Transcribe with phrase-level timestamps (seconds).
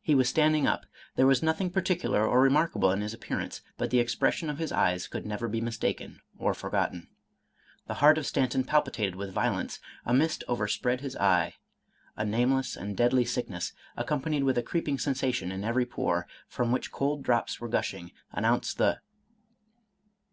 [0.00, 0.86] He was standing up.
[1.16, 5.08] There was nothing particular or remarkable in his appearance, but the expression of his eyes
[5.08, 7.08] could never be mistaken or forgotten.
[7.88, 11.54] The heart of Stanton palpitated with violence,— sl mist overspread his eye,—
[12.16, 16.92] 3, nameless and deadly sickness, accompanied with a creeping sensation in every pore, from which
[16.92, 19.00] cold drops were gashing, announced the